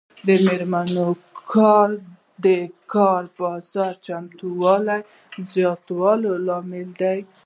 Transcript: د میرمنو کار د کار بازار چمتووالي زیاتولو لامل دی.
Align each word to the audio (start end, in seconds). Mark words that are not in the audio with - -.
د 0.27 0.29
میرمنو 0.45 1.07
کار 1.53 1.89
د 2.45 2.47
کار 2.93 3.23
بازار 3.39 3.93
چمتووالي 4.05 4.99
زیاتولو 5.53 6.31
لامل 6.47 6.89
دی. 7.01 7.19